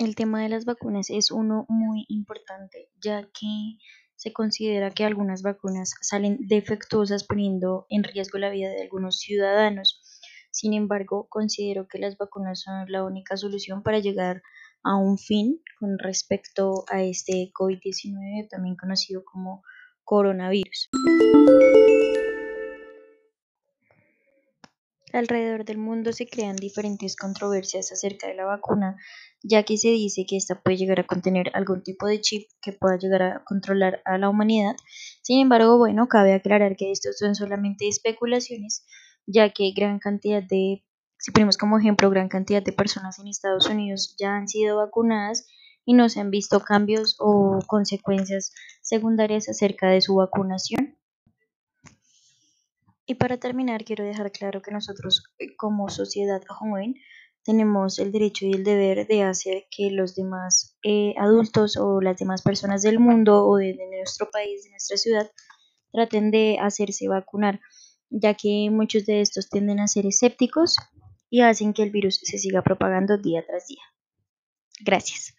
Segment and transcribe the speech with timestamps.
[0.00, 3.76] El tema de las vacunas es uno muy importante, ya que
[4.16, 10.00] se considera que algunas vacunas salen defectuosas poniendo en riesgo la vida de algunos ciudadanos.
[10.52, 14.40] Sin embargo, considero que las vacunas son la única solución para llegar
[14.82, 19.62] a un fin con respecto a este COVID-19, también conocido como
[20.04, 20.88] coronavirus.
[25.12, 28.96] Alrededor del mundo se crean diferentes controversias acerca de la vacuna,
[29.42, 32.72] ya que se dice que esta puede llegar a contener algún tipo de chip que
[32.72, 34.76] pueda llegar a controlar a la humanidad.
[35.22, 38.84] Sin embargo, bueno, cabe aclarar que estos son solamente especulaciones,
[39.26, 40.84] ya que gran cantidad de,
[41.18, 45.46] si ponemos como ejemplo, gran cantidad de personas en Estados Unidos ya han sido vacunadas
[45.84, 50.89] y no se han visto cambios o consecuencias secundarias acerca de su vacunación.
[53.10, 56.94] Y para terminar, quiero dejar claro que nosotros eh, como sociedad joven
[57.42, 62.18] tenemos el derecho y el deber de hacer que los demás eh, adultos o las
[62.18, 65.28] demás personas del mundo o de, nuestro país, de nuestra ciudad,
[65.90, 67.58] traten de hacerse vacunar,
[68.10, 70.76] ya que muchos de estos tienden a ser escépticos
[71.30, 73.82] y hacen que el virus se siga propagando día tras día.
[74.84, 75.34] Gracias.